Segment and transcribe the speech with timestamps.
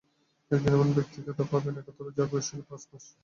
[0.51, 3.05] একদিন এমন ব্যক্তিও খেতাব পাবেন, একাত্তরে যার বয়স ছিল পাঁচ মাস।